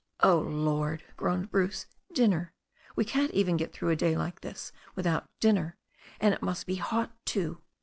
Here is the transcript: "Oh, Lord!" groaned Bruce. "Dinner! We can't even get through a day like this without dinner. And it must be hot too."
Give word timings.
"Oh, 0.23 0.39
Lord!" 0.39 1.03
groaned 1.15 1.51
Bruce. 1.51 1.85
"Dinner! 2.11 2.53
We 2.95 3.05
can't 3.05 3.29
even 3.33 3.55
get 3.55 3.71
through 3.71 3.91
a 3.91 3.95
day 3.95 4.17
like 4.17 4.41
this 4.41 4.71
without 4.95 5.29
dinner. 5.39 5.77
And 6.19 6.33
it 6.33 6.41
must 6.41 6.65
be 6.65 6.77
hot 6.77 7.15
too." 7.23 7.61